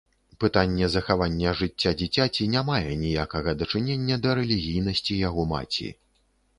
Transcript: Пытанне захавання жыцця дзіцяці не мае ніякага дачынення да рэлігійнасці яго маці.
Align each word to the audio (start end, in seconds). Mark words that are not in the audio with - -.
Пытанне 0.43 0.87
захавання 0.93 1.51
жыцця 1.59 1.93
дзіцяці 2.01 2.49
не 2.55 2.65
мае 2.71 2.91
ніякага 3.05 3.57
дачынення 3.63 4.21
да 4.27 4.37
рэлігійнасці 4.43 5.23
яго 5.29 5.51
маці. 5.57 5.97